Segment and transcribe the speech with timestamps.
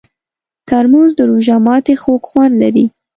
[0.67, 2.85] ترموز د روژه ماتي خوږ خوند لري.